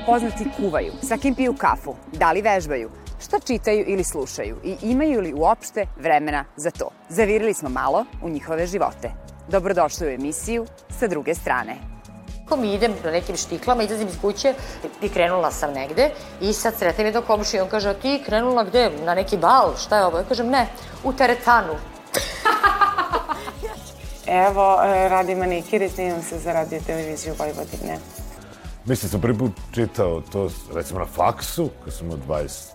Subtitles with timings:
[0.00, 2.90] Kako poznati kuvaju, sa kim piju kafu, da li vežbaju,
[3.20, 6.88] šta čitaju ili slušaju i imaju li uopšte vremena za to.
[7.08, 9.10] Zavirili smo malo u njihove živote.
[9.48, 10.66] Dobrodošli u emisiju
[10.98, 11.76] sa druge strane.
[12.48, 14.54] Ko mi idem na nekim štiklama, izlazim iz kuće
[15.02, 16.10] i krenula sam negde
[16.40, 18.90] i sad sretnem jednog komšu i on kaže, a ti krenula gde?
[19.04, 19.76] Na neki bal?
[19.76, 20.18] Šta je ovo?
[20.18, 20.66] Ja kažem, ne,
[21.04, 21.74] u teretanu.
[24.46, 27.98] Evo, e, radim manikir i snimam se za radio televiziju Vojvodine.
[28.90, 32.70] Mislim, sam prvi put čitao to, recimo, na faksu, kad sam imao 20,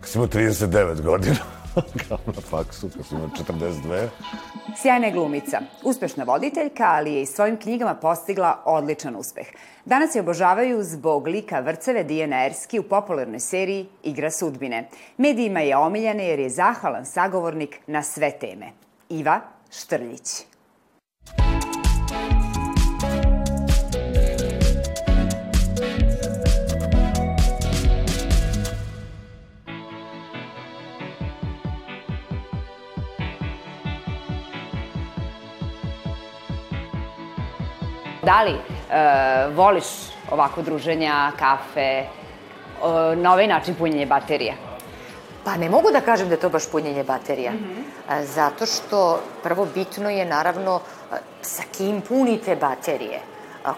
[0.00, 1.36] kad sam imao 39 godina,
[2.08, 3.30] kao na faksu, kad sam imao
[3.60, 4.08] 42.
[4.76, 9.46] Sjajna je glumica, uspešna voditeljka, ali je i svojim knjigama postigla odličan uspeh.
[9.84, 14.88] Danas je obožavaju zbog lika Vrceve Dijana Erski u popularnoj seriji Igra sudbine.
[15.16, 18.66] Medijima je omiljena jer je zahvalan sagovornik na sve teme.
[19.08, 20.53] Iva Štrljić.
[38.24, 38.58] Da li e,
[39.54, 39.84] voliš
[40.30, 42.06] ovako druženja, kafe, e,
[43.16, 44.54] na ovaj način punjenje baterija?
[45.44, 47.52] Pa ne mogu da kažem da je to baš punjenje baterija.
[47.52, 48.24] Mm -hmm.
[48.24, 50.80] Zato što prvo bitno je naravno
[51.42, 53.20] sa kim punite baterije.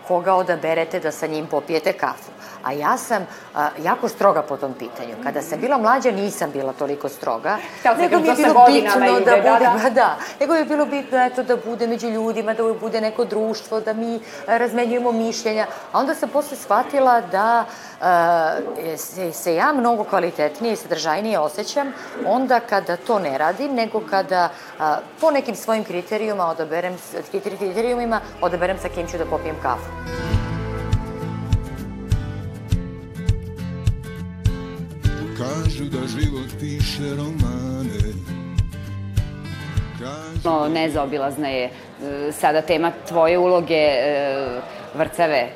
[0.08, 2.35] Koga odaberete da sa njim popijete kafu
[2.66, 5.14] a ja sam a, jako stroga po tom pitanju.
[5.22, 9.06] Kada sam bila mlađa nisam bila toliko stroga, Kao nego mi je bilo bitno da,
[9.06, 9.90] ide, da, bude, da.
[9.90, 13.92] da, nego je bilo bitno eto, da bude među ljudima, da bude neko društvo, da
[13.92, 15.66] mi razmenjujemo mišljenja.
[15.92, 17.64] A onda sam posle shvatila da
[18.00, 18.56] a,
[18.96, 21.92] se, se ja mnogo kvalitetnije i sadržajnije osjećam
[22.26, 24.48] onda kada to ne radim, nego kada
[24.78, 26.96] a, po nekim svojim kriterijuma odaberem,
[27.30, 30.25] kriterijumima odaberem sa kim ću da popijem kafu.
[35.46, 38.06] Kažu da život piše romane.
[40.44, 41.70] No, nezaobilazna je e,
[42.32, 44.60] sada tema tvoje uloge e,
[44.94, 45.48] Vrcave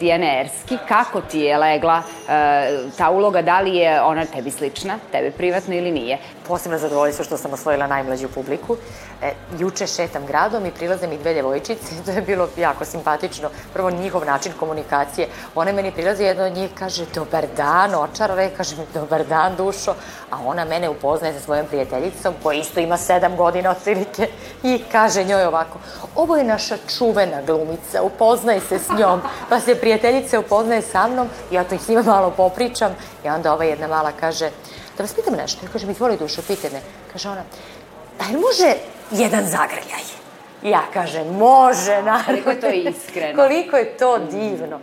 [0.00, 0.78] Dijane Erski.
[0.88, 3.42] Kako ti je legla e, ta uloga?
[3.42, 6.18] Da li je ona tebi slična, tebe privatno ili nije?
[6.48, 8.76] Posebno zadovoljstvo što sam osvojila najmlađu publiku.
[9.22, 13.48] E, juče šetam gradom i prilaze mi dve devojčice, to je bilo jako simpatično.
[13.72, 15.28] Prvo njihov način komunikacije.
[15.54, 19.94] One meni prilaze, jedna od njih kaže dobar dan, očarove, kaže mi dobar dan dušo,
[20.30, 24.28] a ona mene upoznaje sa svojom prijateljicom koja isto ima sedam godina otprilike
[24.62, 25.78] i kaže njoj ovako,
[26.14, 31.28] ovo je naša čuvena glumica, upoznaj se s njom, pa se prijateljica upoznaje sa mnom,
[31.50, 34.50] ja to s njima malo popričam i onda ova jedna mala kaže,
[34.96, 36.80] da vas pitam nešto, ja kažem, izvoli dušo, pitaj me,
[37.12, 37.42] kaže ona,
[38.18, 38.74] a jel može
[39.10, 40.20] jedan zagrljaj.
[40.62, 42.24] Ja kažem, može, naravno.
[42.24, 43.42] Koliko je to iskreno.
[43.42, 44.80] Koliko je to divno.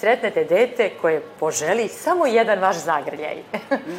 [0.00, 3.36] Sretnete dete koje poželi samo jedan vaš zagrljaj.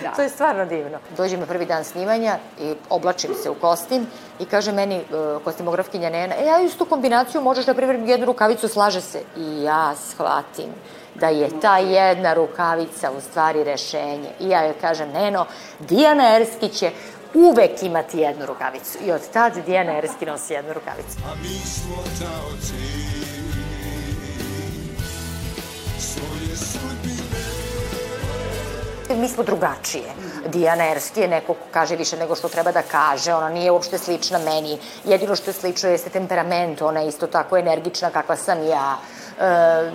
[0.02, 0.12] Da.
[0.16, 0.98] to je stvarno divno.
[1.18, 4.08] Dođem na prvi dan snimanja i oblačim se u kostim
[4.40, 8.68] i kaže meni uh, kostimografkinja Nena, e, ja istu kombinaciju možeš, na primjer, jednu rukavicu
[8.68, 9.22] slaže se.
[9.38, 10.70] I ja shvatim
[11.16, 14.30] da je ta jedna rukavica u stvari rešenje.
[14.40, 15.46] I ja joj kažem, Neno,
[15.80, 16.92] Dijana Erskić je
[17.34, 18.98] uvek imati jednu rukavicu.
[19.06, 21.18] I od tad Dijana Erski nosi jednu rukavicu.
[21.32, 23.09] A mi smo taoci
[29.16, 30.14] Mi smo drugačije.
[30.48, 33.34] Dijana Erski je neko ko kaže više nego što treba da kaže.
[33.34, 34.78] Ona nije uopšte slična meni.
[35.06, 36.82] Jedino što je slično jeste temperament.
[36.82, 38.98] Ona je isto tako energična kakva sam ja
[39.40, 39.92] e,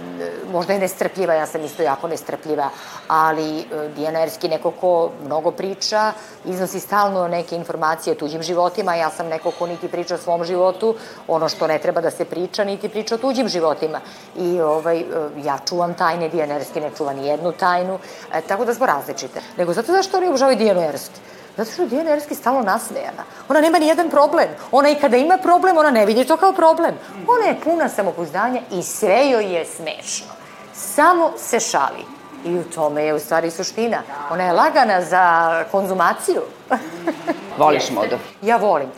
[0.52, 2.68] možda je nestrpljiva, ja sam isto jako nestrpljiva,
[3.08, 3.64] ali e,
[3.96, 6.12] Dijana Erski neko ko mnogo priča,
[6.44, 10.44] iznosi stalno neke informacije o tuđim životima, ja sam neko ko niti priča o svom
[10.44, 10.94] životu,
[11.28, 14.00] ono što ne treba da se priča, niti priča o tuđim životima.
[14.36, 15.04] I ovaj, e,
[15.44, 17.98] ja čuvam tajne, Dijana Erski ne čuva ni jednu tajnu,
[18.32, 19.40] e, tako da smo različite.
[19.56, 21.20] Nego zato zašto oni obožavaju Dijanu Erski?
[21.56, 23.24] Zato što je Dijana Erski stalno nasmejana.
[23.48, 24.48] Ona nema ni jedan problem.
[24.72, 26.94] Ona i kada ima problem, ona ne vidi to kao problem.
[27.28, 30.26] Ona je puna samopouzdanja i sve joj je smešno.
[30.74, 32.04] Samo se šali.
[32.44, 33.98] I u tome je u stvari suština.
[34.30, 36.42] Ona je lagana za konzumaciju.
[37.58, 38.16] Voliš modu?
[38.42, 38.88] Ja volim.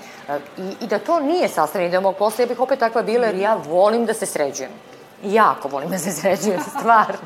[0.59, 3.35] I, I da to nije sastavni deo mog posla, ja bih opet takva bila, jer
[3.35, 4.71] ja volim da se sređujem.
[5.23, 7.19] Jako volim da se sređujem, stvarno.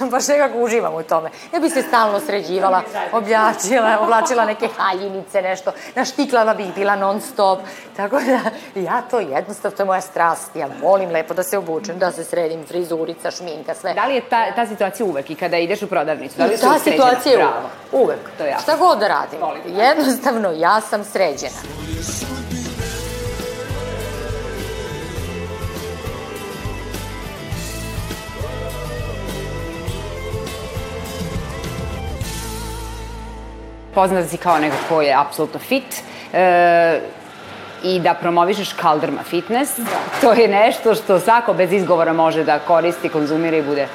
[0.10, 1.30] Baš nekako uživam u tome.
[1.52, 5.72] Ja bi se stalno sređivala, oblačila, oblačila neke haljinice, nešto.
[5.94, 7.58] Na štiklama bih bila non stop.
[7.96, 8.40] Tako da,
[8.80, 10.56] ja to jednostavno, to je moja strast.
[10.56, 13.94] Ja volim lepo da se obučem, da se sredim, frizurica, šminka, sve.
[13.94, 16.38] Da li je ta, ta situacija uvek i kada ideš u prodavnicu?
[16.38, 17.54] Da li ta situacija je uvek.
[17.92, 18.38] Uvek.
[18.38, 19.40] To je Šta god da radim.
[19.66, 22.39] Jednostavno, ja sam sređena.
[33.94, 36.02] Poznat si kao neko ko je apsolutno fit,
[36.32, 37.00] e,
[37.82, 39.78] i da promovišeš Kaldrma Fitness.
[39.78, 39.84] Da.
[40.20, 43.86] To je nešto što svako bez izgovora može da koristi, konzumira i bude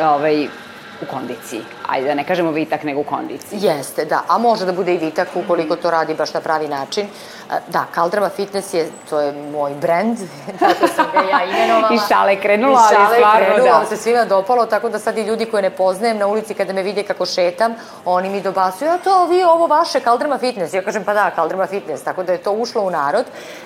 [0.00, 0.44] ovaj,
[1.02, 1.60] u kondiciji.
[1.90, 3.58] Ajde da ne kažemo vitak, nego u kondiciji.
[3.62, 4.22] Jeste, da.
[4.28, 7.06] A može da bude i vitak ukoliko to radi baš na pravi način.
[7.68, 10.18] Da, Kaldrava Fitness je, to je moj brend,
[10.60, 11.94] tako sam ga ja imenovala.
[11.94, 13.86] I šale krenula, I šale ali stvarno krenula, da.
[13.86, 16.82] se svima dopalo, tako da sad i ljudi koje ne poznajem na ulici kada me
[16.82, 20.74] vide kako šetam, oni mi dobasuju, a to vi ovo vaše Kaldrama Fitness.
[20.74, 23.24] Ja kažem, pa da, Kaldrama Fitness, tako da je to ušlo u narod.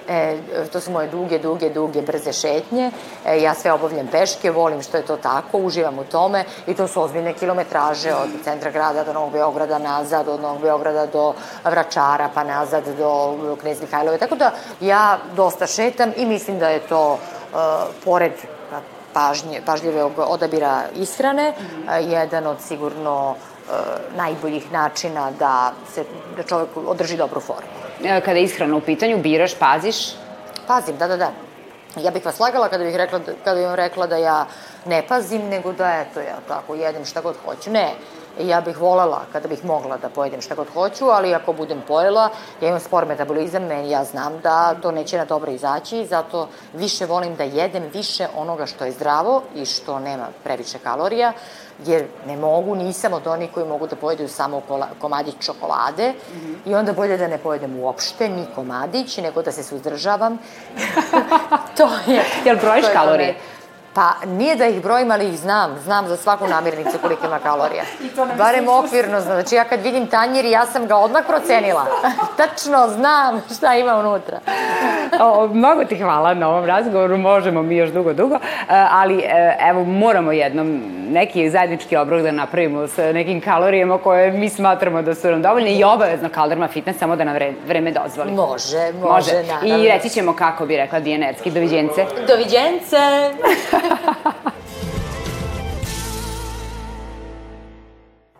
[0.09, 0.37] E,
[0.73, 2.91] to su moje duge, duge, duge, brze šetnje.
[3.26, 6.88] E, ja sve obavljam peške, volim što je to tako, uživam u tome i to
[6.88, 11.34] su ozbiljne kilometraže od centra grada do Novog Beograda nazad, od Novog Beograda do
[11.64, 14.19] Vračara, pa nazad do Knez Mihajlove.
[14.19, 14.50] Tako da
[14.81, 17.58] ja dosta šetam i mislim da je to uh,
[18.05, 18.32] pored
[19.12, 23.75] pažnje, pažljivog odabira ishrane, uh, jedan od sigurno uh,
[24.16, 26.05] najboljih načina da se
[26.37, 27.84] da čovek održi dobru formu.
[28.05, 29.96] E, kada je ishrana u pitanju, biraš, paziš?
[30.66, 31.31] Pazim, da, da, da.
[32.02, 34.46] Ja bih vas lagala kada bih, rekla, kada bih vam rekla da ja
[34.85, 37.71] ne pazim, nego da eto ja tako jedem šta god hoću.
[37.71, 37.95] Ne,
[38.41, 42.31] ja bih volela kada bih mogla da pojedem šta god hoću, ali ako budem pojela,
[42.61, 47.07] ja imam spor metabolizam, meni ja znam da to neće na dobro izaći, zato više
[47.07, 51.33] volim da jedem više onoga što je zdravo i što nema previše kalorija,
[51.87, 54.63] jer ne mogu, nisam od onih koji mogu da pojedu samo
[55.01, 56.71] komadić čokolade mm -hmm.
[56.71, 60.39] i onda bolje da ne pojedem uopšte ni komadić, nego da se suzdržavam.
[61.77, 62.25] to je...
[62.45, 63.35] Jel brojiš kalorije?
[63.94, 65.79] Pa nije da ih brojim, ali ih znam.
[65.85, 67.82] Znam za svaku namirnicu koliko ima kalorija.
[68.38, 69.37] Barem okvirno znam.
[69.37, 71.87] Znači ja kad vidim tanjir, ja sam ga odmah procenila.
[72.38, 74.41] Tačno znam šta ima unutra.
[75.20, 78.41] o, mnogo ti hvala na ovom razgovoru, možemo mi još dugo, dugo, e,
[78.91, 84.50] ali e, evo moramo jednom neki zajednički obrok da napravimo sa nekim kalorijama koje mi
[84.50, 87.37] smatramo da su nam dovoljne i obavezno Kalderma Fitness, samo da nam
[87.67, 88.32] vreme dozvoli.
[88.32, 89.43] Može, može, može.
[89.49, 89.85] naravno.
[89.85, 91.50] I reći ćemo kako bi rekla Dijanerski.
[91.50, 92.06] Doviđence.
[92.29, 92.97] Doviđence.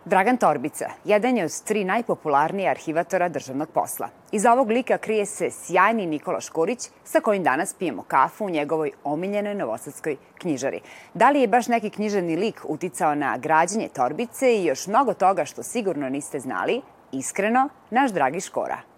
[0.05, 4.09] Dragan Torbica, jedan je od tri najpopularnije arhivatora državnog posla.
[4.31, 8.91] Iza ovog lika krije se sjajni Nikola Škorić, sa kojim danas pijemo kafu u njegovoj
[9.03, 10.81] omiljenoj novosadskoj knjižari.
[11.13, 15.45] Da li je baš neki književni lik uticao na građenje Torbice i još mnogo toga
[15.45, 16.81] što sigurno niste znali,
[17.11, 18.94] iskreno, naš dragi Škora.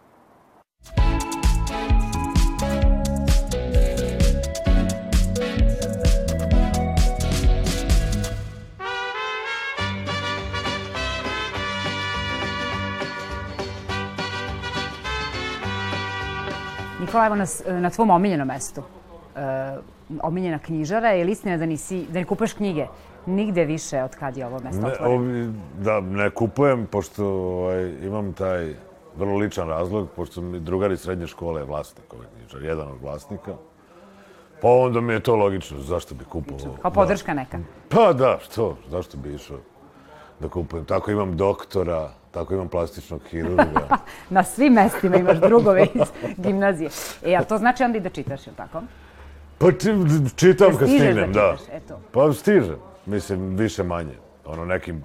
[17.18, 18.82] Nikola, evo nas na tvom omiljenom mestu.
[19.36, 19.78] E,
[20.22, 22.88] omiljena knjižara, je li istina da, nisi, da ne kupuješ knjige
[23.26, 25.54] nigde više od kad je ovo mesto ne, otvoreno?
[25.80, 28.74] Da, ne kupujem, pošto ovaj, imam taj
[29.18, 33.54] vrlo ličan razlog, pošto mi drugari srednje škole je vlasnik ove knjižare, jedan od vlasnika.
[34.62, 36.76] Pa onda mi je to logično, zašto bi kupovao?
[36.82, 37.60] Kao podrška neka?
[37.90, 39.58] Pa da, što, zašto bi išao
[40.40, 40.86] da kupujem.
[40.86, 43.98] Tako imam doktora, Tako imam plastičnog hirurga.
[44.30, 46.02] Na svim mestima imaš drugove iz
[46.38, 46.90] gimnazije.
[47.26, 48.82] E, a to znači onda i da čitaš, je tako?
[49.58, 49.72] Pa
[50.36, 51.56] čitam kad da stignem, da.
[51.58, 52.00] Čitaš, eto.
[52.12, 52.76] Pa stižem,
[53.06, 54.14] mislim, više manje.
[54.46, 55.04] Ono, nekim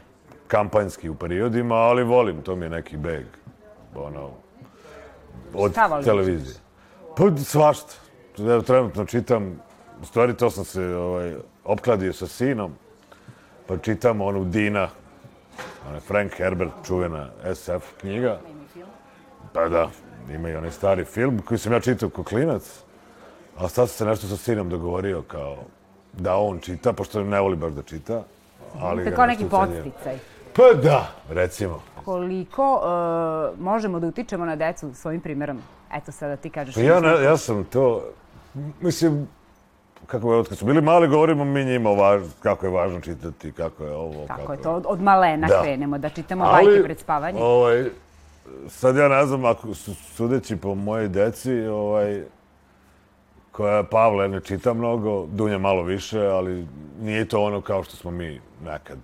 [0.48, 3.24] kampanjski u periodima, ali volim, to mi je neki beg.
[3.94, 4.30] Ono,
[5.54, 5.74] od
[6.04, 6.56] televizije.
[7.16, 7.94] Pa svašta.
[8.38, 9.60] Evo, trenutno čitam,
[10.02, 11.34] u stvari to sam se ovaj,
[11.64, 12.72] opkladio sa sinom,
[13.66, 14.88] pa čitam onu Dina,
[15.88, 18.40] Ona Frank Herbert, čuvena SF knjiga.
[19.52, 19.90] Pa da,
[20.34, 22.82] ima i onaj stari film koji sam ja čitao kao klinac.
[23.58, 25.56] A sad se nešto sa sinom dogovorio kao
[26.12, 28.22] da on čita, pošto ne voli baš da čita.
[28.80, 30.18] Ali kao neki podsticaj.
[30.56, 31.82] Pa da, recimo.
[32.04, 35.58] Koliko uh, možemo da utičemo na decu svojim primjerom?
[35.94, 36.74] Eto sada ti kažeš.
[36.74, 38.04] Pa ja, ne, ja sam to,
[38.80, 39.28] mislim,
[40.06, 43.52] kako je, od kad su bili mali, govorimo mi njima važ, kako je važno čitati,
[43.52, 44.26] kako je ovo.
[44.26, 45.62] Tako kako je to, od, od malena da.
[45.62, 47.40] krenemo, da čitamo Ali, bajke pred spavanje.
[47.40, 47.84] Ovaj,
[48.68, 52.22] sad ja ne znam, ako su, sudeći po mojoj deci, ovaj,
[53.52, 56.66] koja Pavle ne čita mnogo, Dunja malo više, ali
[57.00, 58.98] nije to ono kao što smo mi nekad.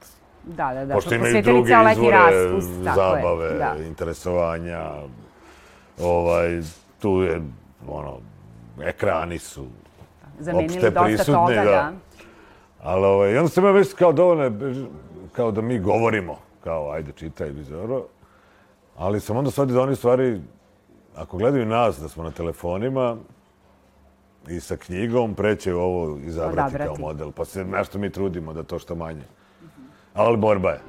[0.45, 0.95] Da, da, da.
[0.95, 3.77] Pošto imaju druge izvore, raspust, zabave, je, da.
[3.87, 4.91] interesovanja,
[6.01, 6.61] ovaj,
[6.99, 7.43] tu je,
[7.89, 8.19] ono,
[8.83, 9.67] ekrani su
[10.39, 11.65] zamenili dosta prisutni, toga, da.
[11.65, 11.93] da.
[12.83, 14.53] Ali ovaj, onda sam ja već kao dovoljno,
[15.33, 18.05] kao da mi govorimo, kao ajde čitaj Vizoro,
[18.97, 20.41] ali sam onda shvatio da oni stvari,
[21.17, 23.17] ako gledaju nas da smo na telefonima,
[24.49, 26.87] i sa knjigom preće ovo izabrati Odabrati.
[26.87, 27.33] kao model.
[27.33, 29.25] Pa se nešto mi trudimo da to što manje.
[30.15, 30.81] Ali borba je.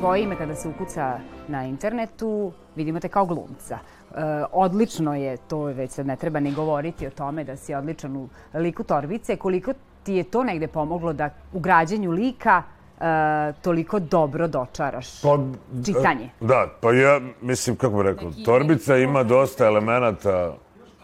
[0.00, 3.78] Tvoje ime kada se ukuca na internetu, vidimo te kao glumca.
[3.78, 4.14] E,
[4.52, 8.28] odlično je, to već sad ne treba ni govoriti o tome da si odličan u
[8.54, 9.36] liku Torbice.
[9.36, 15.38] Koliko ti je to negde pomoglo da u građenju lika e, toliko dobro dočaraš Pa,
[15.86, 16.30] čitanje?
[16.40, 20.54] Da, pa ja mislim, kako bih rekao, Torbica ima dosta elemenata,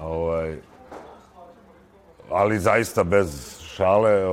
[0.01, 0.57] ovaj,
[2.31, 4.25] ali zaista bez šale,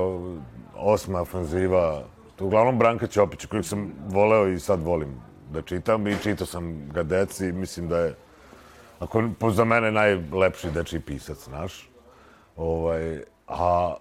[0.76, 2.02] osma ofenziva,
[2.36, 6.88] to uglavnom Branka Ćopić, kojeg sam voleo i sad volim da čitam i čitao sam
[6.92, 8.14] ga deci i mislim da je,
[8.98, 11.90] ako po- za mene najlepši dečiji pisac naš.
[12.56, 13.94] Ovaj, a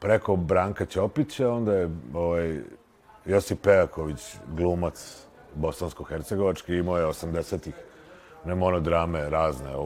[0.00, 2.60] preko Branka Ćopića onda je ovaj,
[3.26, 7.74] Josip Pejaković, glumac bosansko-hercegovački, imao je 80-ih
[8.44, 9.76] ne monodrame razne,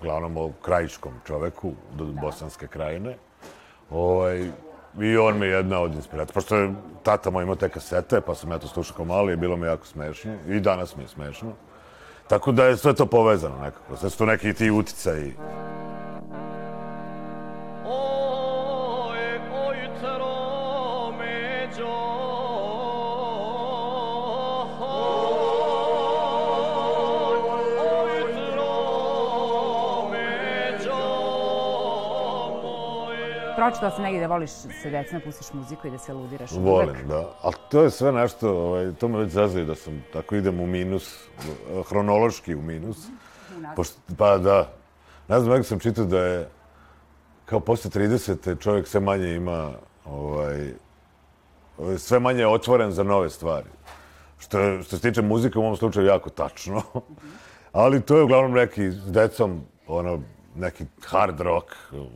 [0.00, 3.16] uglavnom o krajiškom čoveku do bosanske krajine.
[3.90, 4.50] Ovaj,
[5.00, 6.34] I on mi je jedna od inspiracija.
[6.34, 9.36] Pošto je tata moj imao te kasete, pa sam ja to slušao kao mali i
[9.36, 10.32] bilo mi jako smešno.
[10.48, 11.52] I danas mi je smešno.
[12.28, 13.96] Tako da je sve to povezano nekako.
[13.96, 15.34] Sve su to neki ti uticaji.
[33.72, 36.50] Moje Pročitala sam negdje da voliš se decima, pustiš muziku i da se ludiraš.
[36.52, 37.32] Volim, da.
[37.42, 40.66] Ali to je sve nešto, ovaj, to me već zazuje da sam, tako idem u
[40.66, 41.28] minus,
[41.88, 43.06] hronološki u minus.
[43.76, 44.72] Pošto, pa da,
[45.28, 46.48] ne znam, nekako sam čitao da je,
[47.44, 48.58] kao posle 30.
[48.58, 49.70] čovjek sve manje ima,
[50.04, 50.72] ovaj,
[51.98, 53.68] sve manje je otvoren za nove stvari.
[54.38, 56.82] Što, što se tiče muzike, u ovom slučaju jako tačno.
[57.72, 60.20] Ali to je uglavnom neki s decom, ono,
[60.56, 61.66] neki hard rock,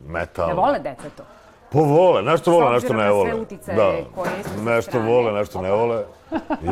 [0.07, 0.47] metal.
[0.47, 1.23] Ne vole deca to?
[1.71, 3.31] Pa vole, nešto vole, nešto ne vole.
[3.61, 3.73] sa
[4.63, 6.05] nešto vole, nešto ne vole.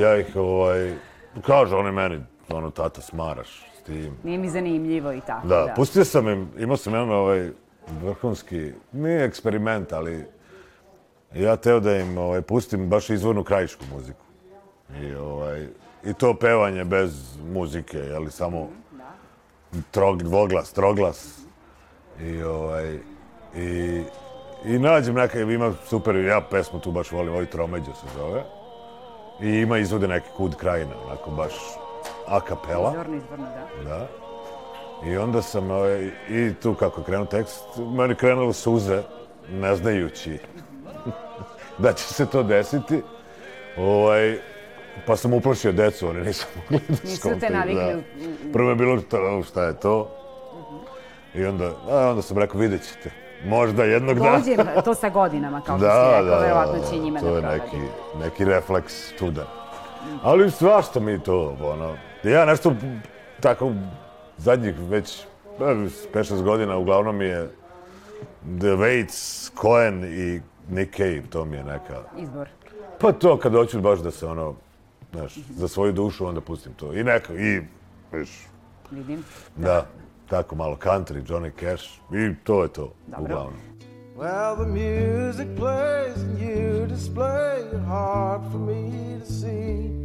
[0.01, 0.93] Ja ih, ovaj,
[1.41, 4.17] kažu oni meni, ono, tata, smaraš s tim.
[4.23, 5.47] Nije mi zanimljivo i tako.
[5.47, 7.49] Da, pustio sam im, imao sam jedan ovaj
[8.01, 10.25] vrhunski, nije eksperiment, ali
[11.33, 14.25] ja teo da im ovaj, pustim baš izvornu krajišku muziku.
[15.01, 15.67] I, ovaj,
[16.05, 18.69] I to pevanje bez muzike, ali samo
[19.91, 21.39] trog, dvoglas, troglas.
[22.21, 22.99] I, ovaj,
[23.55, 24.03] i,
[24.67, 28.43] i nađem neka, ima super, ja pesmu tu baš volim, ovaj Tromeđo se zove.
[29.41, 31.53] I ima izvode neki kud krajina, onako baš
[32.27, 32.89] a kapela.
[32.89, 33.45] Izvorno, izvorno,
[33.83, 33.89] da.
[33.89, 34.07] Da.
[35.09, 37.63] I onda sam, ovaj, i tu kako je krenuo tekst,
[37.97, 39.03] meni krenulo suze,
[39.49, 40.39] ne znajući
[41.83, 43.01] da će se to desiti.
[43.77, 44.37] Ovaj,
[45.05, 48.51] pa sam uplašio decu, oni nisu mogli da Nisu te skontaju, navikli da.
[48.53, 50.11] Prvo je bilo to, šta je to.
[51.33, 53.24] I onda, a onda sam rekao, vidjet ćete.
[53.45, 54.37] Možda jednog dana.
[54.37, 57.25] Dođe to sa godinama, kao što si Da, rekao, da, verovatno da, će njima to
[57.25, 57.61] da je provadi.
[57.61, 57.77] neki,
[58.19, 59.45] neki refleks čudan.
[60.23, 62.73] Ali svašta mi to, ono, ja nešto
[63.39, 63.71] tako
[64.37, 65.25] zadnjih već
[65.59, 67.49] 5-6 godina uglavnom mi je
[68.59, 72.01] The Waits, Cohen i Nick Cave, to mi je neka...
[72.17, 72.47] Izbor.
[72.99, 74.55] Pa to kad hoću baš da se ono,
[75.13, 76.93] znaš, za svoju dušu onda pustim to.
[76.93, 77.61] I neka, i,
[78.11, 78.29] viš,
[78.91, 79.23] Vidim.
[79.55, 79.85] da,
[80.29, 83.23] tako malo country, Johnny Cash, i to je to, Dobro.
[83.23, 83.53] uglavnom.
[84.17, 89.95] Well, the music plays and you display it hard for me to see.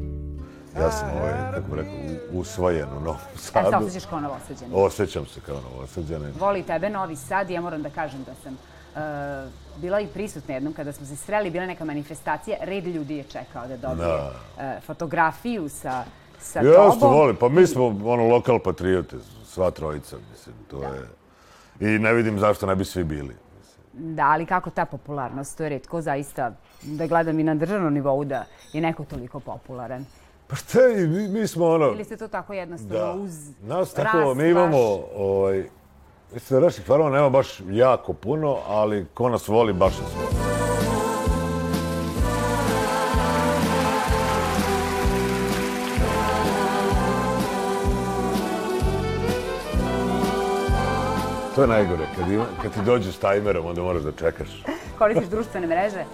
[0.77, 1.95] Ja sam ovaj, kako bi rekao,
[2.33, 3.77] usvojen u Novom Ja se Sadu.
[3.79, 4.69] osjećaš kao novosađen.
[4.75, 6.33] Osjećam se kao novosađanin.
[6.41, 8.55] Voli tebe Novi Sad i ja moram da kažem da sam
[8.97, 13.25] e, bila i prisutna jednom kada smo se sreli, bila neka manifestacija, red ljudi je
[13.25, 14.33] čekao da dobije Da.
[14.59, 16.05] e, fotografiju sa,
[16.41, 16.93] sa Ja tobom.
[16.93, 19.17] što volim, pa mi smo ono lokal patriote,
[19.51, 21.09] sva trojica, mislim, to je...
[21.81, 23.37] I ne vidim zašto ne bi svi bili.
[23.93, 26.53] Da, ali kako ta popularnost, to je redko zaista
[26.83, 30.05] da gledam i na državnom nivou da je neko toliko popularan.
[30.47, 30.79] Pa šta
[31.09, 31.87] mi, mi smo ono...
[31.87, 35.05] Ili ste to tako jednostavno Da, uz nas tako, rast mi imamo, vaš?
[35.17, 35.65] ovaj,
[36.35, 40.60] mislim da naših farova nema baš jako puno, ali ko nas voli, baš nas voli.
[51.61, 54.49] To je najgore, kad, ima, kad ti dođu s tajmerom, onda moraš da čekaš.
[54.99, 56.05] Koristiš društvene mreže?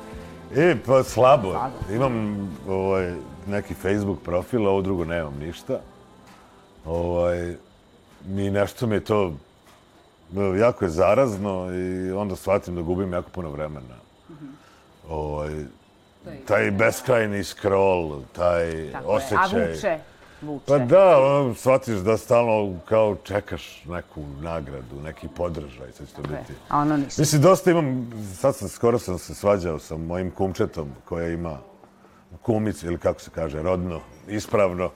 [0.57, 1.51] E, pa slabo.
[1.51, 1.95] Slabo.
[1.95, 3.15] Imam ovaj,
[3.47, 5.81] neki Facebook profil, a ovo drugo nemam ništa.
[6.85, 7.55] Ovaj,
[8.25, 9.33] mi nešto mi je to
[10.59, 13.97] jako je zarazno i onda shvatim da gubim jako puno vremena.
[15.09, 15.65] Ovaj,
[16.47, 19.17] taj beskrajni scroll, taj Tako je.
[19.17, 19.63] osjećaj.
[19.63, 19.99] A vuče?
[20.43, 20.65] Vuče.
[20.67, 26.21] Pa da, ono, shvatiš da stalno kao čekaš neku nagradu, neki podržaj, sve će to
[26.21, 26.29] je.
[26.29, 26.53] biti.
[26.69, 27.23] A ono ništa.
[27.23, 31.59] Mislim, dosta imam, sad sam, skoro sam se svađao sa mojim kumčetom koja ima
[32.43, 34.91] kumica, ili kako se kaže, rodno, ispravno.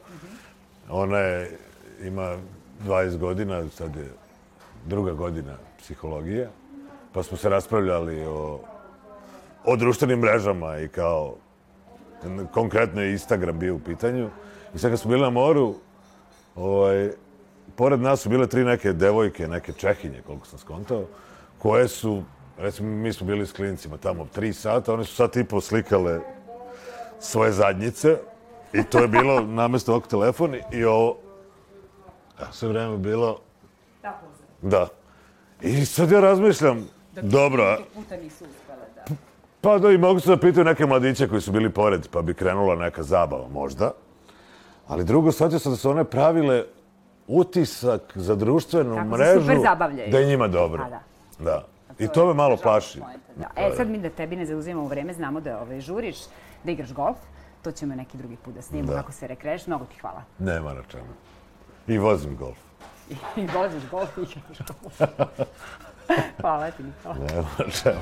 [0.91, 1.59] Ona je,
[2.03, 2.37] ima
[2.87, 4.11] 20 godina, sad je
[4.87, 6.51] druga godina psihologije,
[7.13, 8.61] pa smo se raspravljali o,
[9.65, 11.35] o društvenim mrežama i kao,
[12.53, 14.31] konkretno je Instagram bio u pitanju.
[14.75, 15.75] I sad kad smo bili na moru,
[16.57, 17.11] ovaj,
[17.77, 21.05] pored nas su bile tri neke devojke, neke čehinje, koliko sam skontao,
[21.59, 22.23] koje su,
[22.59, 26.21] recimo, mi smo bili s klinicima tamo tri sata, one su sad tipo slikale
[27.21, 28.17] svoje zadnjice
[28.73, 31.17] i to je bilo namesto ovog telefona i ovo,
[32.39, 33.39] a sve vreme bilo...
[34.63, 34.89] Da.
[35.61, 36.89] I sad ja razmišljam,
[37.23, 39.15] dobro, a- puta nisu uspele da...
[39.61, 42.35] pa da i mogu se da pitaju neke mladiće koji su bili pored, pa bi
[42.35, 43.93] krenula neka zabava možda.
[44.91, 46.65] Ali drugo, shvatio sam da su one pravile
[47.27, 49.63] utisak za društvenu Kako se mrežu
[50.11, 50.85] da je njima dobro.
[50.85, 51.01] A, da.
[51.39, 51.67] Da.
[51.99, 53.01] I to me malo plaši.
[53.37, 53.47] Da.
[53.57, 56.17] E, sad mi da tebi ne zauzimamo vreme, znamo da ovaj, žuriš,
[56.65, 57.17] da igraš golf.
[57.63, 58.99] To ćemo neki drugi put da snimamo, Da.
[59.01, 59.67] kako se rekreš.
[59.67, 60.23] Mnogo ti hvala.
[60.39, 61.13] Nema na čemu.
[61.89, 62.59] I vozim golf.
[63.37, 65.11] I voziš golf i igraš golf.
[66.41, 67.15] hvala ti, Nikola.
[67.15, 68.01] Nema na čemu.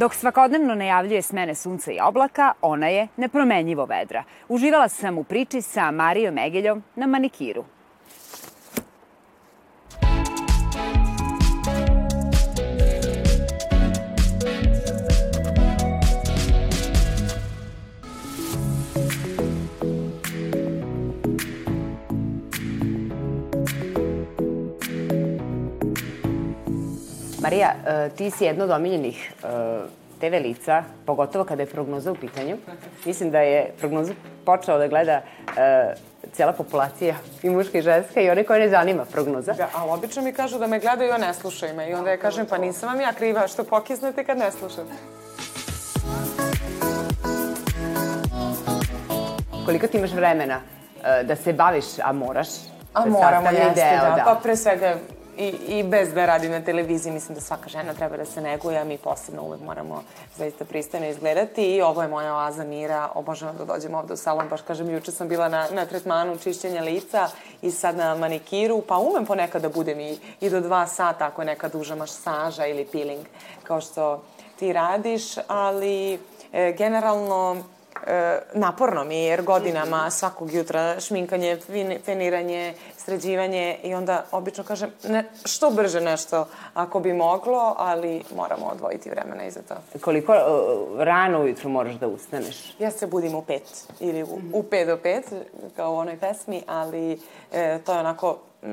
[0.00, 4.24] Dok svakodnevno najavljuje smene sunca i oblaka, ona je nepromenjivo vedra.
[4.48, 7.64] Uživala sam u priči sa Marijom Egeljom na manikiru.
[27.42, 29.46] Marija, e, ti si jedna od omiljenih e,
[30.20, 32.56] TV lica, pogotovo kada je prognoza u pitanju.
[33.04, 34.12] Mislim da je prognozu
[34.44, 35.94] počela da gleda e,
[36.32, 39.52] cijela populacija, i muška i ženska, i one koje ne zanima prognoza.
[39.52, 41.90] Da, ali obično mi kažu da me gledaju, a ne slušaju me.
[41.90, 44.92] I onda ja kažem, pa nisam vam ja kriva što pokisnete kad ne slušate.
[49.64, 50.60] Koliko ti imaš vremena
[51.04, 52.48] e, da se baviš, a moraš?
[52.92, 54.22] A da moramo, jeste, deo, da.
[54.24, 54.96] Pa pre svega
[55.40, 58.78] i, i bez da radim na televiziji, mislim da svaka žena treba da se neguje,
[58.78, 60.02] a mi posebno uvek moramo
[60.36, 61.62] zaista pristojno izgledati.
[61.62, 65.12] I ovo je moja oaza mira, obožavam da dođem ovde u salon, baš kažem, juče
[65.12, 67.28] sam bila na, na tretmanu čišćenja lica
[67.62, 71.42] i sad na manikiru, pa umem ponekad da budem i, i do dva sata ako
[71.42, 73.26] je neka duža masaža ili peeling,
[73.62, 74.22] kao što
[74.58, 76.18] ti radiš, ali
[76.52, 77.56] e, generalno
[78.54, 81.58] naporno mi je, jer godinama svakog jutra šminkanje,
[82.04, 88.66] feniranje, sređivanje i onda obično kažem ne, što brže nešto ako bi moglo, ali moramo
[88.66, 89.74] odvojiti vremena i za to.
[90.00, 90.40] Koliko e,
[91.04, 92.74] rano ujutru moraš da ustaneš?
[92.78, 95.24] Ja se budim u pet ili u, u pet do pet,
[95.76, 97.20] kao u onoj pesmi, ali
[97.52, 98.68] e, to je onako mm,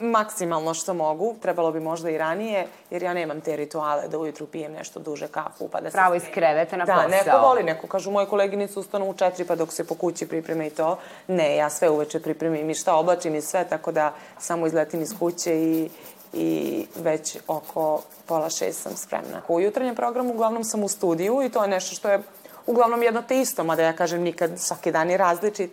[0.00, 1.34] maksimalno što mogu.
[1.42, 5.28] Trebalo bi možda i ranije, jer ja nemam te rituale da ujutru pijem nešto duže
[5.28, 5.94] kafu, pa da se...
[5.94, 7.08] Pravo iz kreveta na da, posao.
[7.08, 10.66] neko voli, neko kažu, moje koleginice ustanu u četiri, pa dok se po kući pripreme
[10.66, 10.98] i to.
[11.28, 15.18] Ne, ja sve uveče pripremim i šta oblačim i sve, tako da samo izletim iz
[15.18, 15.90] kuće i,
[16.32, 19.42] i već oko pola šest sam spremna.
[19.48, 22.22] U jutarnjem programu uglavnom sam u studiju i to je nešto što je
[22.66, 25.70] uglavnom jedno te isto, mada ja kažem nikad svaki dan je različit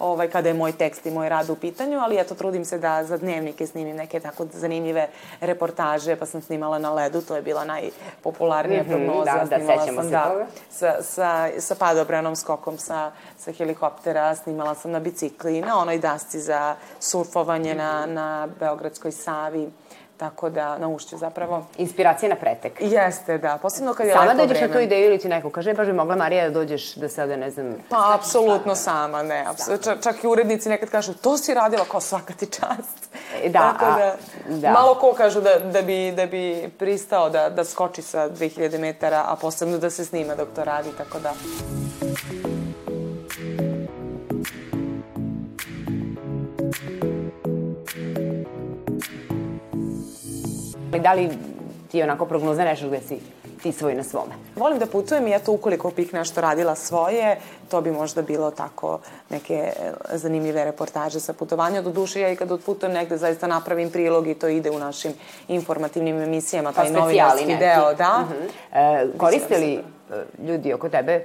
[0.00, 3.04] ovaj, kada je moj tekst i moj rad u pitanju, ali eto, trudim se da
[3.04, 5.08] za dnevnike snimim neke tako zanimljive
[5.40, 9.24] reportaže, pa sam snimala na ledu, to je bila najpopularnija Mhm, prognoza.
[9.32, 10.46] da, da, snimala sećamo sam, se da, toga.
[10.70, 16.40] sa, sa, sa padobranom skokom sa, sa helikoptera, snimala sam na bicikli, na onoj dasci
[16.40, 18.28] za surfovanje na, na
[18.60, 19.68] Beogradskoj Savi,
[20.20, 21.66] tako da, na ušću zapravo.
[21.78, 22.72] Inspiracija na pretek.
[22.80, 24.72] Jeste, da, posebno kad je Sama lepo dođeš na vreme.
[24.74, 27.50] tu ideju ili ti neko kaže, baš bi mogla Marija da dođeš da sada, ne
[27.50, 27.74] znam...
[27.88, 29.44] Pa, apsolutno sama, ne.
[29.46, 33.08] apso- Čak, čak i urednici nekad kažu, to si radila kao svaka ti čast.
[33.36, 34.14] E, da, Tako a- da,
[34.50, 34.70] da.
[34.70, 39.24] Malo ko kažu da, da, bi, da bi pristao da, da skoči sa 2000 metara,
[39.26, 41.32] a posebno da se snima dok to radi, tako da...
[50.98, 51.28] da li
[51.90, 53.18] ti je onako prognoza nešto gde si
[53.62, 54.34] ti svoj na svome?
[54.56, 57.36] Volim da putujem i eto, ukoliko bih nešto radila svoje,
[57.70, 58.98] to bi možda bilo tako
[59.30, 61.82] neke e, zanimljive reportaže sa putovanja.
[61.82, 65.12] Do duše, ja i kad odputujem negde, zaista napravim prilog i to ide u našim
[65.48, 68.24] informativnim emisijama, taj specijali novinarski deo, da.
[68.72, 69.80] E, koriste li
[70.46, 71.22] ljudi oko tebe e,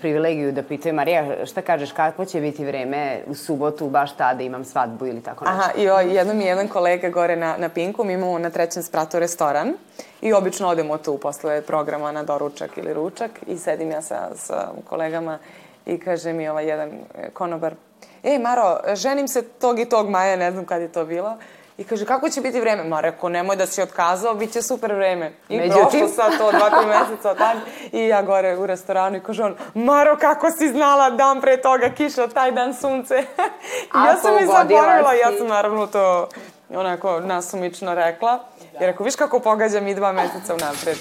[0.00, 4.64] privilegiju da pitaju Marija, šta kažeš, kako će biti vreme u subotu, baš tada imam
[4.64, 5.58] svadbu ili tako nešto?
[5.58, 8.82] Aha, i o, jednom mi jedan kolega gore na, na Pinku, mi imamo na trećem
[8.82, 9.72] spratu restoran
[10.20, 14.68] i obično odemo tu posle programa na doručak ili ručak i sedim ja sa, sa
[14.84, 15.38] kolegama
[15.86, 16.90] i kaže mi ovaj jedan
[17.32, 17.74] konobar,
[18.22, 21.36] ej Maro, ženim se tog i tog maja, ne znam kad je to bilo,
[21.78, 22.84] I kaže, kako će biti vreme?
[22.84, 25.32] Ma rekao, nemoj da si otkazao, bit će super vreme.
[25.48, 25.82] I Međutim...
[25.90, 27.56] prošlo sad to dva, tri meseca od tad.
[27.92, 31.90] I ja gore u restoranu i kaže on, Maro, kako si znala dan pre toga
[31.96, 33.14] kiša, taj dan sunce.
[33.96, 36.28] I ja sam i zaboravila, ja sam naravno to
[36.70, 38.44] onako nasumično rekla.
[38.80, 40.98] I rekao, viš kako pogađam i dva meseca unapred.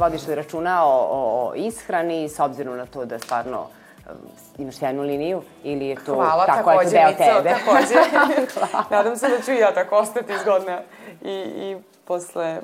[0.00, 4.16] Vodiš li računa o, o ishrani s obzirom na to da stvarno um,
[4.58, 7.50] imaš sjajnu liniju ili je to Hvala, tako takođe, deo tebe?
[7.50, 7.94] takođe.
[8.96, 10.80] Nadam se da ću i ja tako ostati zgodna
[11.22, 12.60] i, i posle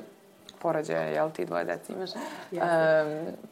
[0.59, 2.09] porođaja, jel ti dvoje deci imaš?
[2.15, 2.59] Um,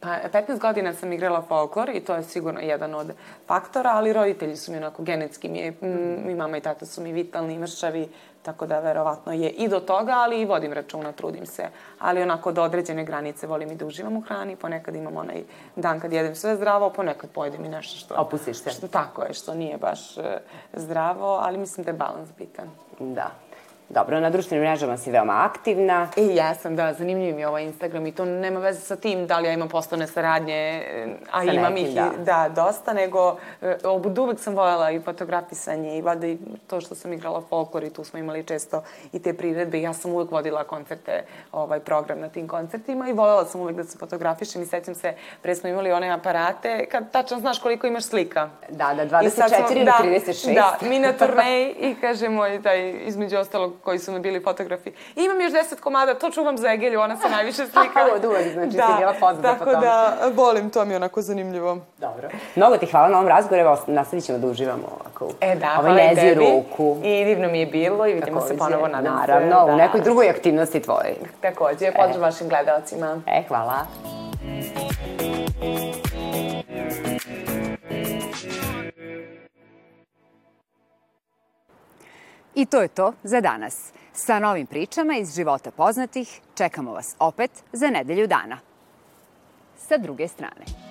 [0.00, 3.12] pa 15 godina sam igrala folklor i to je sigurno jedan od
[3.46, 5.74] faktora, ali roditelji su mi onako genetski, mi, je,
[6.24, 8.08] mi mama i tata su mi vitalni, mršavi,
[8.46, 11.68] tako da verovatno je i do toga, ali i vodim računa, trudim se.
[11.98, 15.42] Ali onako do određene granice volim i da uživam u hrani, ponekad imam onaj
[15.76, 18.14] dan kad jedem sve zdravo, ponekad pojedem i nešto što...
[18.14, 18.70] Opustiš se.
[18.70, 20.24] Što, tako je, što nije baš uh,
[20.72, 22.70] zdravo, ali mislim da je balans bitan.
[22.98, 23.30] Da.
[23.88, 26.08] Dobro, na društvenim mrežama si veoma aktivna.
[26.16, 29.26] I ja sam, da, zanimljiv mi je ovaj Instagram i to nema veze sa tim
[29.26, 30.82] da li ja imam poslovne saradnje,
[31.32, 32.10] a sa imam nekim, ih da.
[32.18, 36.94] da, dosta, nego e, od uvek sam voljela i fotografisanje i valjda i to što
[36.94, 39.80] sam igrala folklor i tu smo imali često i te priredbe.
[39.80, 43.84] Ja sam uvek vodila koncerte, ovaj program na tim koncertima i voljela sam uvek da
[43.84, 48.04] se fotografišem i sećam se, pre smo imali one aparate kad tačno znaš koliko imaš
[48.04, 48.50] slika.
[48.68, 50.54] Da, da, 24 ili da, 36.
[50.54, 54.90] Da, mi na turneji i kaže moj taj, između ostalog koji su mi bili fotografi.
[55.16, 58.00] I imam još deset komada, to čuvam za Egelju, ona se najviše slika.
[58.16, 59.74] Od uvek, znači da, si bila poznata po tome.
[59.74, 61.78] Tako da, volim, to mi je onako zanimljivo.
[61.98, 62.28] Dobro.
[62.56, 65.34] Mnogo ti hvala na ovom razgovoru, evo, nastavit ćemo da uživamo ovako.
[65.40, 66.34] E da, ovaj hvala tebi.
[66.34, 66.96] ruku.
[67.04, 69.50] I divno mi je bilo i vidimo Takođe, se ponovo, nadam naravno, se.
[69.50, 71.14] Naravno, u nekoj drugoj aktivnosti tvojoj.
[71.40, 72.20] Takođe, pozdrav e.
[72.20, 73.20] vašim gledalcima.
[73.26, 73.86] E, hvala.
[82.56, 83.92] I to je to za danas.
[84.12, 88.58] Sa novim pričama iz života poznatih čekamo vas opet za nedelju dana.
[89.78, 90.85] Sa druge strane.